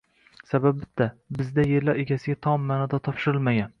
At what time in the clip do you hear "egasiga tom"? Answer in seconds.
2.05-2.67